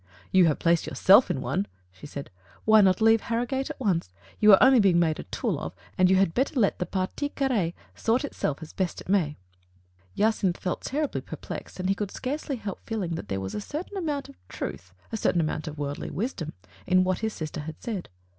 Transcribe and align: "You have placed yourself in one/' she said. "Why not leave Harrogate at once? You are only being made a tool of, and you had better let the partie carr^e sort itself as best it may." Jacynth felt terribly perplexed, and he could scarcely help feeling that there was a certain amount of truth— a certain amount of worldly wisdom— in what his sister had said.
"You 0.31 0.47
have 0.47 0.57
placed 0.57 0.87
yourself 0.87 1.29
in 1.29 1.41
one/' 1.41 1.67
she 1.91 2.07
said. 2.07 2.31
"Why 2.65 2.81
not 2.81 3.01
leave 3.01 3.21
Harrogate 3.21 3.69
at 3.69 3.79
once? 3.79 4.09
You 4.39 4.51
are 4.51 4.57
only 4.59 4.79
being 4.79 4.97
made 4.97 5.19
a 5.19 5.25
tool 5.25 5.59
of, 5.59 5.75
and 5.95 6.09
you 6.09 6.15
had 6.15 6.33
better 6.33 6.59
let 6.59 6.79
the 6.79 6.87
partie 6.87 7.29
carr^e 7.29 7.75
sort 7.93 8.25
itself 8.25 8.63
as 8.63 8.73
best 8.73 9.01
it 9.01 9.09
may." 9.09 9.37
Jacynth 10.17 10.57
felt 10.57 10.81
terribly 10.81 11.21
perplexed, 11.21 11.79
and 11.79 11.87
he 11.87 11.93
could 11.93 12.09
scarcely 12.09 12.55
help 12.55 12.79
feeling 12.83 13.11
that 13.13 13.27
there 13.27 13.39
was 13.39 13.53
a 13.53 13.61
certain 13.61 13.95
amount 13.95 14.27
of 14.27 14.35
truth— 14.47 14.91
a 15.11 15.17
certain 15.17 15.39
amount 15.39 15.67
of 15.67 15.77
worldly 15.77 16.09
wisdom— 16.09 16.53
in 16.87 17.03
what 17.03 17.19
his 17.19 17.33
sister 17.33 17.59
had 17.59 17.75
said. 17.79 18.09